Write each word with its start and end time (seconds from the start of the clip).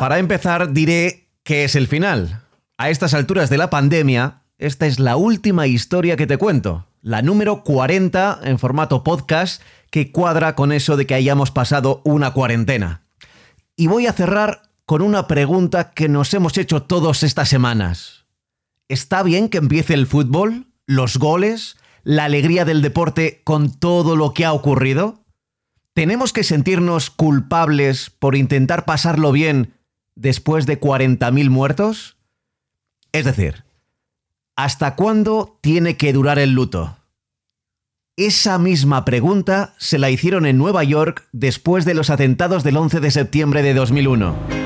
Para 0.00 0.18
empezar, 0.18 0.72
diré 0.72 1.28
qué 1.42 1.64
es 1.64 1.74
el 1.76 1.88
final. 1.88 2.42
A 2.78 2.90
estas 2.90 3.12
alturas 3.12 3.50
de 3.50 3.58
la 3.58 3.70
pandemia, 3.70 4.42
esta 4.56 4.86
es 4.86 4.98
la 4.98 5.16
última 5.16 5.66
historia 5.66 6.16
que 6.16 6.26
te 6.26 6.38
cuento, 6.38 6.86
la 7.02 7.20
número 7.22 7.62
40 7.64 8.40
en 8.44 8.58
formato 8.58 9.04
podcast 9.04 9.60
que 9.90 10.10
cuadra 10.10 10.54
con 10.54 10.72
eso 10.72 10.96
de 10.96 11.06
que 11.06 11.14
hayamos 11.14 11.50
pasado 11.50 12.00
una 12.04 12.32
cuarentena. 12.32 13.02
Y 13.76 13.88
voy 13.88 14.06
a 14.06 14.12
cerrar 14.12 14.62
con 14.86 15.02
una 15.02 15.26
pregunta 15.26 15.90
que 15.90 16.08
nos 16.08 16.32
hemos 16.32 16.56
hecho 16.56 16.82
todos 16.82 17.22
estas 17.22 17.48
semanas. 17.48 18.24
¿Está 18.88 19.22
bien 19.22 19.48
que 19.48 19.58
empiece 19.58 19.94
el 19.94 20.06
fútbol, 20.06 20.68
los 20.86 21.18
goles, 21.18 21.76
la 22.06 22.22
alegría 22.22 22.64
del 22.64 22.82
deporte 22.82 23.40
con 23.42 23.72
todo 23.72 24.14
lo 24.14 24.32
que 24.32 24.44
ha 24.44 24.52
ocurrido? 24.52 25.24
¿Tenemos 25.92 26.32
que 26.32 26.44
sentirnos 26.44 27.10
culpables 27.10 28.10
por 28.10 28.36
intentar 28.36 28.84
pasarlo 28.84 29.32
bien 29.32 29.74
después 30.14 30.66
de 30.66 30.80
40.000 30.80 31.50
muertos? 31.50 32.16
Es 33.10 33.24
decir, 33.24 33.64
¿hasta 34.54 34.94
cuándo 34.94 35.58
tiene 35.60 35.96
que 35.96 36.12
durar 36.12 36.38
el 36.38 36.52
luto? 36.52 36.96
Esa 38.16 38.58
misma 38.58 39.04
pregunta 39.04 39.74
se 39.76 39.98
la 39.98 40.08
hicieron 40.08 40.46
en 40.46 40.58
Nueva 40.58 40.84
York 40.84 41.26
después 41.32 41.84
de 41.84 41.94
los 41.94 42.10
atentados 42.10 42.62
del 42.62 42.76
11 42.76 43.00
de 43.00 43.10
septiembre 43.10 43.64
de 43.64 43.74
2001. 43.74 44.65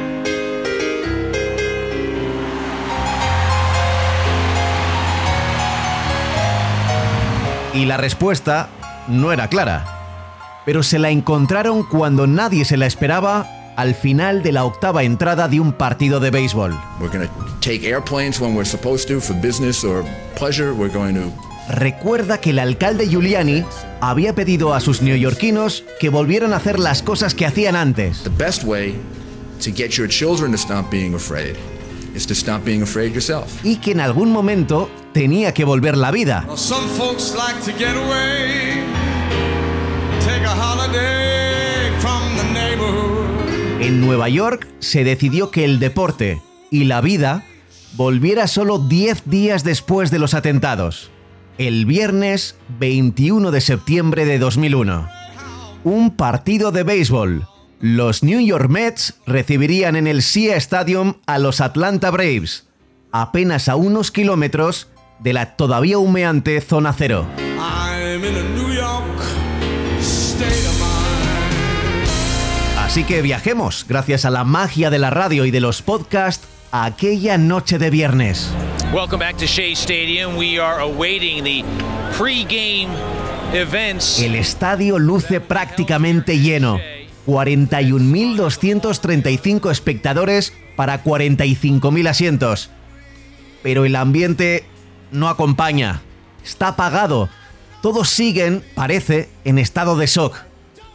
Y 7.73 7.85
la 7.85 7.97
respuesta 7.97 8.69
no 9.07 9.33
era 9.33 9.49
clara, 9.49 10.63
pero 10.67 10.83
se 10.83 10.99
la 10.99 11.11
encontraron 11.11 11.85
cuando 11.85 12.27
nadie 12.27 12.65
se 12.65 12.77
la 12.77 12.87
esperaba 12.87 13.47
al 13.77 13.95
final 13.95 14.43
de 14.43 14.53
la 14.53 14.65
octava 14.65 15.05
entrada 15.05 15.47
de 15.49 15.61
un 15.61 15.73
partido 15.73 16.19
de 16.19 16.31
béisbol. 16.31 16.79
Recuerda 21.69 22.39
que 22.39 22.51
el 22.51 22.59
alcalde 22.59 23.07
Giuliani 23.07 23.65
había 24.01 24.35
pedido 24.35 24.75
a 24.75 24.81
sus 24.81 25.01
neoyorquinos 25.03 25.85
que 26.01 26.09
volvieran 26.09 26.53
a 26.53 26.57
hacer 26.57 26.81
las 26.81 27.03
cosas 27.03 27.35
que 27.35 27.47
hacían 27.47 27.77
antes. 27.77 28.25
Y 33.63 33.77
que 33.77 33.93
en 33.93 34.01
algún 34.01 34.31
momento 34.33 34.91
tenía 35.13 35.55
que 35.55 35.65
volver 35.65 35.97
la 35.97 36.11
vida. 36.11 36.47
En 43.81 44.01
Nueva 44.01 44.29
York 44.29 44.69
se 44.79 45.05
decidió 45.05 45.51
que 45.51 45.65
el 45.65 45.79
deporte 45.79 46.43
y 46.71 46.85
la 46.85 47.01
vida 47.01 47.45
volviera 47.97 48.47
solo 48.47 48.79
10 48.79 49.23
días 49.27 49.65
después 49.65 50.11
de 50.11 50.19
los 50.19 50.35
atentados, 50.35 51.11
el 51.59 51.87
viernes 51.87 52.57
21 52.79 53.51
de 53.51 53.61
septiembre 53.61 54.25
de 54.27 54.39
2001. 54.39 55.09
Un 55.85 56.17
partido 56.17 56.73
de 56.73 56.83
béisbol. 56.83 57.47
Los 57.83 58.23
New 58.23 58.41
York 58.41 58.69
Mets 58.69 59.15
recibirían 59.25 59.97
en 59.97 60.07
el 60.07 60.21
SIA 60.21 60.57
Stadium 60.57 61.15
a 61.25 61.39
los 61.39 61.63
Atlanta 61.63 62.11
Braves, 62.11 62.67
apenas 63.11 63.71
a 63.71 63.77
unos 63.77 64.11
kilómetros 64.11 64.89
de 65.19 65.33
la 65.33 65.57
todavía 65.57 65.97
humeante 65.97 66.61
zona 66.61 66.93
cero. 66.93 67.27
Así 72.77 73.05
que 73.05 73.23
viajemos, 73.23 73.87
gracias 73.89 74.27
a 74.27 74.31
la 74.31 74.45
magia 74.45 74.91
de 74.91 74.99
la 74.99 75.09
radio 75.09 75.47
y 75.47 75.51
de 75.51 75.61
los 75.61 75.81
podcasts, 75.81 76.47
a 76.73 76.85
aquella 76.85 77.39
noche 77.39 77.79
de 77.79 77.89
viernes. 77.89 78.51
Welcome 78.93 79.25
back 79.25 79.39
to 79.39 79.47
Shea 79.47 79.73
Stadium. 79.73 80.37
We 80.37 80.61
are 80.61 80.83
awaiting 80.83 81.45
the 81.45 81.65
pre-game 82.19 82.91
events. 83.55 84.21
El 84.21 84.35
estadio 84.35 84.99
luce 84.99 85.41
prácticamente 85.41 86.39
lleno. 86.41 86.79
41.235 87.27 89.71
espectadores 89.71 90.55
para 90.77 91.05
45.000 91.05 92.09
asientos. 92.09 92.71
Pero 93.63 93.85
el 93.85 93.95
ambiente 93.97 94.65
no 95.11 95.29
acompaña. 95.29 96.01
Está 96.45 96.69
apagado. 96.69 97.29
Todos 97.83 98.11
siguen, 98.11 98.63
parece, 98.75 99.29
en 99.45 99.59
estado 99.59 99.97
de 99.97 100.07
shock. 100.07 100.37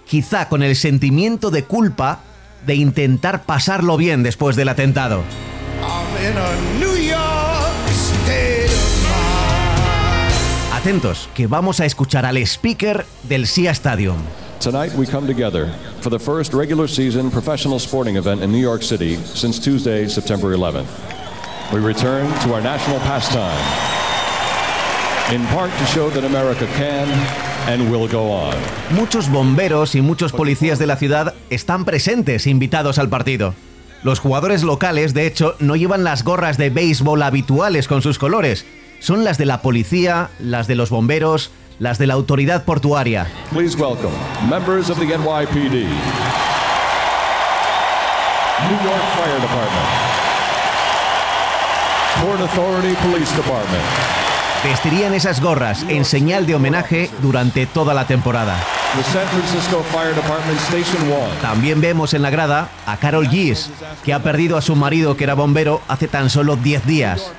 Quizá 0.08 0.50
con 0.50 0.64
el 0.64 0.76
sentimiento 0.76 1.52
de 1.52 1.64
culpa 1.64 2.22
de 2.66 2.76
intentar 2.76 3.44
pasarlo 3.44 3.98
bien 3.98 4.24
después 4.24 4.56
del 4.56 4.70
atentado. 4.70 5.24
Atentos, 10.74 11.30
que 11.34 11.48
vamos 11.48 11.80
a 11.80 11.86
escuchar 11.86 12.26
al 12.26 12.38
speaker 12.38 13.06
del 13.24 13.48
SIA 13.48 13.72
Stadium. 13.72 14.18
Tonight 14.60 14.94
we 14.94 15.06
come 15.06 15.28
together 15.28 15.68
for 16.02 16.10
the 16.10 16.18
first 16.18 16.54
regular 16.54 16.88
season 16.88 17.30
professional 17.30 17.78
sporting 17.78 18.16
event 18.16 18.42
in 18.42 18.52
New 18.52 18.60
York 18.60 18.82
City 18.82 19.18
since 19.18 19.60
Tuesday, 19.60 20.08
September 20.08 20.56
11th. 20.56 20.88
We 21.72 21.80
return 21.80 22.28
to 22.42 22.54
our 22.54 22.62
national 22.62 23.00
pastime, 23.02 23.62
in 25.34 25.46
part 25.48 25.72
to 25.72 25.86
show 25.86 26.10
that 26.10 26.24
America 26.24 26.66
can 26.78 27.08
and 27.70 27.92
will 27.92 28.08
go 28.08 28.32
on. 28.32 28.56
Muchos 28.92 29.30
bomberos 29.30 29.94
y 29.96 30.02
muchos 30.02 30.32
policías 30.32 30.80
de 30.80 30.88
la 30.88 30.96
ciudad 30.96 31.36
están 31.50 31.86
presentes, 31.86 32.48
invitados 32.48 32.98
al 32.98 33.10
partido. 33.10 33.54
Los 34.04 34.20
jugadores 34.20 34.64
locales, 34.64 35.14
de 35.14 35.28
hecho, 35.28 35.56
no 35.60 35.76
llevan 35.76 36.04
las 36.04 36.24
gorras 36.24 36.58
de 36.58 36.70
béisbol 36.70 37.24
habituales 37.24 37.88
con 37.88 38.02
sus 38.02 38.18
colores. 38.18 38.66
Son 39.00 39.24
las 39.24 39.38
de 39.38 39.46
la 39.46 39.62
policía, 39.62 40.30
las 40.40 40.68
de 40.68 40.76
los 40.76 40.90
bomberos, 40.90 41.52
las 41.80 41.98
de 41.98 42.08
la 42.08 42.14
autoridad 42.14 42.64
portuaria. 42.64 43.28
Please 43.52 43.78
welcome 43.78 44.12
members 44.50 44.90
of 44.90 44.98
the 44.98 45.06
NYPD, 45.06 45.74
New 48.64 48.80
York 48.84 49.06
Fire 49.16 49.42
Department, 49.42 49.90
Port 52.22 52.42
Authority 52.42 52.96
Police 53.08 53.36
Department. 53.36 53.84
Vestirían 54.64 55.14
esas 55.14 55.42
gorras 55.42 55.86
en 55.90 56.06
señal 56.06 56.48
de 56.48 56.56
homenaje 56.56 57.12
durante 57.22 57.68
toda 57.68 57.94
la 57.94 58.08
temporada. 58.08 58.58
The 58.96 59.04
San 59.04 59.28
Francisco 59.28 59.84
Fire 59.92 60.16
Department 60.16 60.60
Station 60.62 61.04
1. 61.04 61.18
También 61.42 61.82
vemos 61.82 62.14
en 62.16 62.24
la 62.24 62.32
grada 62.32 62.70
a 62.88 62.98
Carol 62.98 63.28
Gies, 63.28 63.70
que 64.04 64.14
ha 64.14 64.24
perdido 64.24 64.58
a 64.58 64.62
su 64.62 64.76
marido 64.76 65.18
que 65.18 65.26
era 65.26 65.36
bombero 65.36 65.82
hace 65.88 66.08
tan 66.08 66.32
solo 66.32 66.56
10 66.56 66.88
días. 66.88 67.32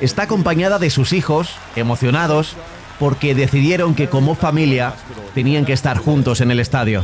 Está 0.00 0.22
acompañada 0.22 0.78
de 0.78 0.88
sus 0.88 1.12
hijos, 1.12 1.50
emocionados, 1.76 2.56
porque 3.00 3.34
decidieron 3.34 3.94
que 3.94 4.08
como 4.08 4.36
familia 4.36 4.92
tenían 5.34 5.64
que 5.64 5.72
estar 5.72 5.96
juntos 5.96 6.42
en 6.42 6.50
el 6.50 6.60
estadio. 6.60 7.02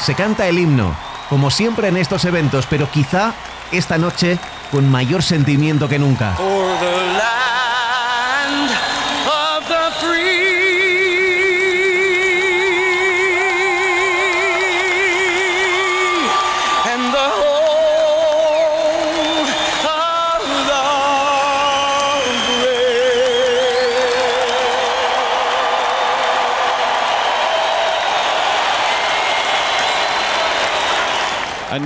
Se 0.00 0.14
canta 0.14 0.46
el 0.46 0.58
himno, 0.58 0.96
como 1.28 1.50
siempre 1.50 1.88
en 1.88 1.96
estos 1.96 2.24
eventos, 2.24 2.66
pero 2.70 2.88
quizá 2.90 3.34
esta 3.72 3.98
noche 3.98 4.38
con 4.70 4.88
mayor 4.88 5.22
sentimiento 5.22 5.88
que 5.88 5.98
nunca. 5.98 6.36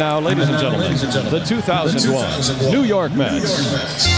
Now, 0.01 0.19
ladies 0.19 0.49
and 0.49 0.59
gentlemen, 0.59 0.97
the 1.31 1.41
2001 1.45 2.71
New 2.73 2.85
York 2.87 3.13
Mets. 3.13 4.09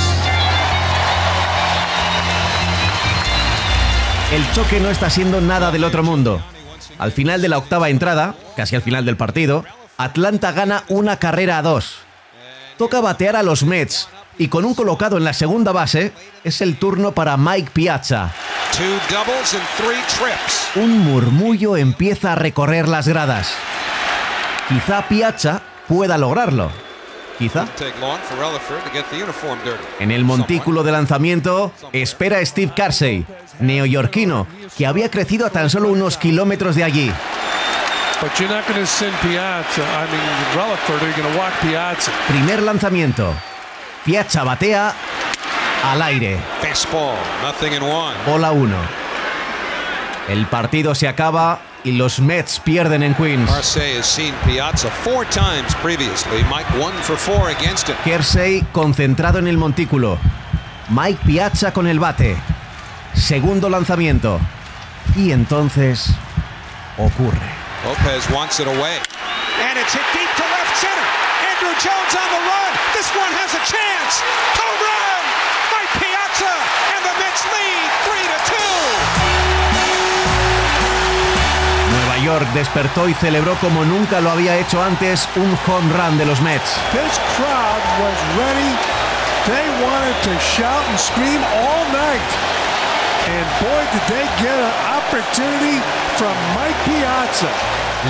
El 4.33 4.53
choque 4.53 4.79
no 4.79 4.91
está 4.91 5.11
siendo 5.11 5.41
nada 5.41 5.73
del 5.73 5.83
otro 5.83 6.05
mundo. 6.05 6.41
Al 6.99 7.11
final 7.11 7.43
de 7.43 7.49
la 7.49 7.59
octava 7.59 7.89
entrada, 7.89 8.37
casi 8.57 8.77
al 8.77 8.83
final 8.83 9.05
del 9.05 9.17
partido, 9.17 9.65
Atlanta 9.97 10.53
gana 10.53 10.85
una 10.89 11.17
carrera 11.17 11.59
a 11.59 11.63
dos. 11.63 11.97
Toca 12.79 13.01
batear 13.01 13.35
a 13.35 13.43
los 13.43 13.65
Mets 13.65 14.09
y 14.39 14.47
con 14.47 14.65
un 14.65 14.75
colocado 14.75 15.17
en 15.17 15.25
la 15.25 15.33
segunda 15.33 15.73
base 15.73 16.13
es 16.45 16.61
el 16.61 16.77
turno 16.77 17.11
para 17.11 17.37
Mike 17.37 17.71
Piazza. 17.73 18.31
Un 20.77 20.99
murmullo 21.01 21.77
empieza 21.77 22.33
a 22.33 22.37
recorrer 22.37 22.87
las 22.87 23.09
gradas. 23.09 23.55
Quizá 24.69 25.09
Piazza 25.09 25.63
pueda 25.89 26.19
lograrlo. 26.19 26.71
quizá. 27.39 27.67
En 29.99 30.11
el 30.11 30.25
montículo 30.25 30.83
de 30.83 30.93
lanzamiento 30.93 31.73
espera 31.93 32.45
Steve 32.45 32.73
Carsey, 32.75 33.27
neoyorquino, 33.59 34.47
que 34.77 34.87
había 34.87 35.11
crecido 35.11 35.47
a 35.47 35.51
tan 35.51 35.71
solo 35.71 35.89
unos 35.89 36.17
kilómetros 36.17 36.77
de 36.77 36.85
allí. 36.85 37.13
Primer 42.29 42.63
lanzamiento. 42.63 43.35
Piazza 44.05 44.45
batea 44.45 44.95
al 45.85 46.03
aire. 46.03 46.39
Fastball, 46.61 47.17
nothing 47.43 47.73
in 47.73 47.83
one. 47.83 48.15
Bola 48.27 48.53
1. 48.53 48.77
El 50.29 50.47
partido 50.47 50.95
se 50.95 51.09
acaba 51.09 51.61
y 51.85 51.93
los 51.93 52.21
Mets 52.21 52.61
pierden 52.61 53.03
en 53.03 53.15
Queens. 53.15 53.51
Arce 53.51 53.99
has 53.99 54.07
seen 54.07 54.35
Piazza 54.45 54.91
four 54.91 55.27
times 55.27 55.75
previously. 55.83 56.43
Mike 56.45 56.69
one 56.81 56.95
for 57.03 57.17
four 57.17 57.51
against 57.51 57.89
him. 57.89 57.97
Kersey 58.05 58.65
concentrado 58.73 59.39
en 59.39 59.47
el 59.47 59.57
montículo. 59.57 60.19
Mike 60.91 61.21
Piazza 61.25 61.73
con 61.73 61.87
el 61.87 61.99
bate. 61.99 62.37
Segundo 63.15 63.69
lanzamiento. 63.69 64.41
Y 65.17 65.33
entonces 65.33 66.11
ocurre. 66.99 67.41
Lopez 67.85 68.31
wants 68.31 68.61
it 68.61 68.67
away. 68.67 68.99
And 69.69 69.79
it's 69.79 69.93
hit 69.93 70.07
deep 70.15 70.31
to 70.37 70.45
left 70.45 70.77
center. 70.79 71.07
Andrew 71.51 71.75
Jones 71.83 72.15
on 72.15 72.29
the 72.31 72.43
run. 72.47 72.73
This 72.95 73.11
one 73.15 73.33
has 73.35 73.53
a 73.55 73.63
chance. 73.67 74.23
Home 74.55 74.79
run! 74.87 75.25
York 82.33 82.49
despertó 82.55 83.09
y 83.09 83.15
celebró 83.15 83.55
como 83.57 83.85
nunca 83.85 84.21
lo 84.21 84.31
había 84.31 84.57
hecho 84.57 84.83
antes 84.83 85.29
un 85.37 85.59
home 85.67 85.93
run 85.93 86.17
de 86.17 86.25
los 86.25 86.41
Mets. 86.41 86.79
This 86.91 87.19
crowd 87.37 87.83
was 88.01 88.17
ready. 88.39 88.73
They 89.45 89.67
wanted 89.85 90.17
to 90.25 90.39
shout 90.41 90.83
and 90.89 90.99
scream 90.99 91.43
all 91.45 91.85
night. 91.93 92.23
And 93.29 93.47
boy, 93.61 93.85
did 93.93 94.05
they 94.09 94.25
get 94.43 94.57
an 94.57 94.73
opportunity 94.97 95.79
from 96.17 96.35
Mike 96.57 96.79
Piazza. 96.87 97.49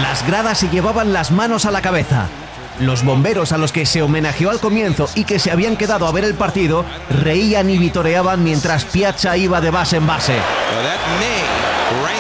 Las 0.01 0.25
gradas 0.25 0.59
se 0.59 0.69
llevaban 0.69 1.13
las 1.13 1.33
manos 1.33 1.67
a 1.67 1.73
la 1.73 1.83
cabeza. 1.83 2.29
Los 2.79 3.05
bomberos 3.05 3.51
a 3.51 3.59
los 3.59 3.73
que 3.73 3.87
se 3.87 4.03
homenajeó 4.03 4.51
al 4.51 4.61
comienzo 4.61 5.09
y 5.17 5.25
que 5.25 5.41
se 5.41 5.51
habían 5.51 5.77
quedado 5.77 6.07
a 6.07 6.13
ver 6.13 6.25
el 6.25 6.35
partido 6.35 6.85
reían 7.11 7.71
y 7.71 7.79
vitoreaban 7.79 8.45
mientras 8.45 8.85
Piazza 8.85 9.37
iba 9.37 9.61
de 9.61 9.71
base 9.71 9.97
en 9.97 10.07
base. 10.07 10.35
Well, 10.35 11.42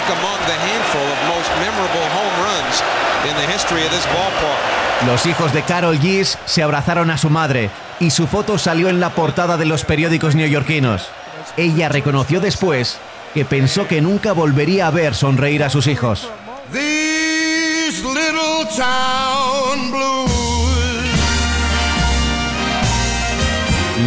among 0.08 0.38
the 0.46 0.58
handful 0.58 1.02
of 1.02 1.18
most 1.28 1.50
memorable 1.60 2.06
home 2.10 2.34
runs 2.42 2.82
in 3.28 3.34
the 3.36 3.52
history 3.52 3.82
of 3.84 3.90
this 3.90 4.06
ballpark. 4.06 5.06
Los 5.06 5.26
hijos 5.26 5.52
de 5.52 5.62
Carol 5.62 5.98
Gis 5.98 6.38
se 6.44 6.62
abrazaron 6.62 7.10
a 7.10 7.18
su 7.18 7.30
madre 7.30 7.70
y 8.00 8.10
su 8.10 8.26
foto 8.26 8.58
salió 8.58 8.88
en 8.88 9.00
la 9.00 9.10
portada 9.10 9.56
de 9.56 9.66
los 9.66 9.84
periódicos 9.84 10.34
neoyorquinos. 10.34 11.08
Ella 11.56 11.88
reconoció 11.88 12.40
después 12.40 12.98
que 13.34 13.44
pensó 13.44 13.86
que 13.88 14.00
nunca 14.00 14.32
volvería 14.32 14.86
a 14.86 14.90
ver 14.90 15.14
sonreír 15.14 15.64
a 15.64 15.70
sus 15.70 15.86
hijos. 15.86 16.28
These 16.72 18.04
little 18.04 18.66
town 18.76 19.90
blues. 19.90 20.32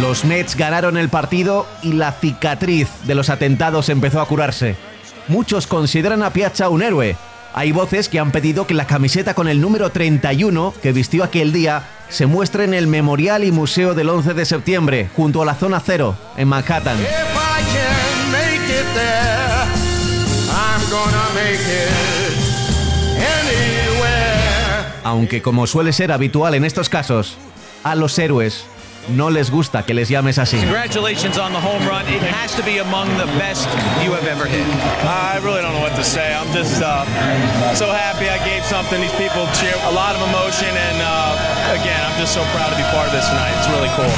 Los 0.00 0.24
Mets 0.24 0.56
ganaron 0.56 0.96
el 0.96 1.08
partido 1.08 1.66
y 1.82 1.94
la 1.94 2.12
cicatriz 2.12 2.88
de 3.04 3.14
los 3.14 3.30
atentados 3.30 3.88
empezó 3.88 4.20
a 4.20 4.26
curarse. 4.26 4.76
Muchos 5.28 5.66
consideran 5.66 6.22
a 6.22 6.32
Piazza 6.32 6.68
un 6.68 6.82
héroe. 6.82 7.16
Hay 7.52 7.72
voces 7.72 8.08
que 8.08 8.20
han 8.20 8.30
pedido 8.30 8.66
que 8.66 8.74
la 8.74 8.86
camiseta 8.86 9.34
con 9.34 9.48
el 9.48 9.60
número 9.60 9.90
31 9.90 10.74
que 10.80 10.92
vistió 10.92 11.24
aquel 11.24 11.52
día 11.52 11.82
se 12.08 12.26
muestre 12.26 12.64
en 12.64 12.74
el 12.74 12.86
Memorial 12.86 13.42
y 13.42 13.50
Museo 13.50 13.94
del 13.94 14.08
11 14.08 14.34
de 14.34 14.44
septiembre, 14.44 15.10
junto 15.16 15.42
a 15.42 15.46
la 15.46 15.54
Zona 15.54 15.82
Cero, 15.84 16.16
en 16.36 16.46
Manhattan. 16.46 16.98
Aunque 25.02 25.42
como 25.42 25.66
suele 25.66 25.92
ser 25.92 26.12
habitual 26.12 26.54
en 26.54 26.64
estos 26.64 26.88
casos, 26.88 27.36
a 27.82 27.94
los 27.94 28.16
héroes 28.18 28.64
no 29.08 29.30
les 29.30 29.50
gusta 29.50 29.84
que 29.84 29.94
les 29.94 30.08
llames 30.08 30.38
así. 30.38 30.56
Congratulations 30.58 31.38
on 31.38 31.52
the 31.52 31.60
home 31.60 31.86
run. 31.86 32.06
It 32.08 32.22
has 32.22 32.54
to 32.56 32.62
be 32.62 32.78
among 32.78 33.08
the 33.18 33.26
best 33.38 33.68
you 34.04 34.12
have 34.12 34.26
ever 34.26 34.46
hit. 34.46 34.66
I 35.04 35.38
really 35.42 35.62
don't 35.62 35.72
know 35.74 35.82
what 35.82 35.94
to 35.96 36.04
say. 36.04 36.34
I'm 36.34 36.52
just 36.52 36.82
uh, 36.82 37.04
so 37.74 37.86
happy 37.86 38.28
I 38.28 38.38
gave 38.44 38.64
something. 38.64 39.00
These 39.00 39.14
people 39.14 39.46
cheer 39.54 39.74
a 39.88 39.92
lot 39.92 40.14
of 40.16 40.22
emotion, 40.28 40.68
and 40.68 40.98
uh, 41.02 41.80
again, 41.80 42.00
I'm 42.04 42.18
just 42.18 42.34
so 42.34 42.42
proud 42.54 42.70
to 42.70 42.76
be 42.76 42.84
part 42.90 43.06
of 43.06 43.12
this 43.12 43.26
tonight. 43.28 43.54
It's 43.58 43.68
really 43.70 43.90
cool. 43.96 44.12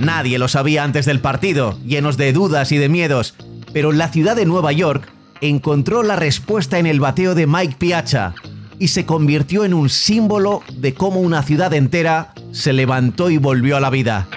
Nadie 0.00 0.38
lo 0.38 0.48
sabía 0.48 0.84
antes 0.84 1.04
del 1.04 1.20
partido, 1.20 1.78
llenos 1.84 2.16
de 2.16 2.32
dudas 2.32 2.70
y 2.70 2.78
de 2.78 2.88
miedos, 2.88 3.34
pero 3.72 3.90
la 3.92 4.08
ciudad 4.08 4.36
de 4.36 4.46
Nueva 4.46 4.70
York 4.72 5.08
encontró 5.40 6.02
la 6.02 6.16
respuesta 6.16 6.78
en 6.78 6.86
el 6.86 7.00
bateo 7.00 7.34
de 7.34 7.46
Mike 7.46 7.76
Piazza 7.78 8.34
y 8.78 8.88
se 8.88 9.06
convirtió 9.06 9.64
en 9.64 9.74
un 9.74 9.88
símbolo 9.88 10.62
de 10.72 10.94
cómo 10.94 11.20
una 11.20 11.42
ciudad 11.42 11.72
entera 11.74 12.32
se 12.52 12.72
levantó 12.72 13.30
y 13.30 13.38
volvió 13.38 13.76
a 13.76 13.80
la 13.80 13.90
vida. 13.90 14.28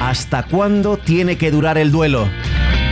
¿Hasta 0.00 0.42
cuándo 0.44 0.96
tiene 0.96 1.38
que 1.38 1.50
durar 1.50 1.78
el 1.78 1.90
duelo? 1.90 2.28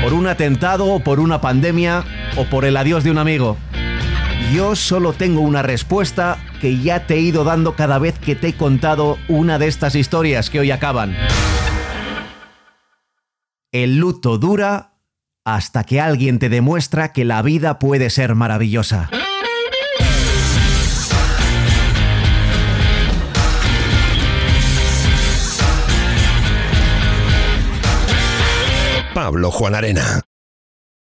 ¿Por 0.03 0.15
un 0.15 0.27
atentado 0.27 0.87
o 0.87 1.01
por 1.01 1.21
una 1.21 1.41
pandemia 1.41 2.05
o 2.37 2.45
por 2.47 2.65
el 2.65 2.77
adiós 2.77 3.05
de 3.05 3.11
un 3.11 3.19
amigo? 3.19 3.57
Yo 4.53 4.77
solo 4.77 5.13
tengo 5.13 5.41
una 5.41 5.63
respuesta 5.63 6.39
que 6.61 6.79
ya 6.79 7.07
te 7.07 7.15
he 7.15 7.21
ido 7.21 7.45
dando 7.45 7.75
cada 7.75 7.99
vez 7.99 8.19
que 8.19 8.35
te 8.35 8.49
he 8.49 8.57
contado 8.57 9.19
una 9.29 9.59
de 9.59 9.69
estas 9.69 9.95
historias 9.95 10.51
que 10.51 10.61
hoy 10.61 10.71
acaban. 10.71 11.17
El 13.71 13.97
luto 13.97 14.37
dura 14.37 14.92
hasta 15.45 15.85
que 15.85 16.01
alguien 16.01 16.39
te 16.39 16.49
demuestra 16.49 17.13
que 17.13 17.25
la 17.25 17.43
vida 17.43 17.79
puede 17.79 18.11
ser 18.11 18.35
maravillosa. 18.35 19.11
Pablo 29.15 29.51
Juan 29.51 29.75
Arena. 29.75 30.23